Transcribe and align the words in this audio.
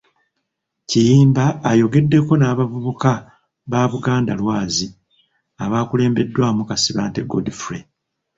Kiyimba 0.89 1.45
ayogedeko 1.69 2.31
n'abavubuka 2.37 3.11
ba 3.71 3.81
Buganda 3.91 4.33
Lwazi, 4.41 4.87
abakulembeddwamu 5.63 6.61
Kasibante 6.69 7.19
Godfrey. 7.31 7.83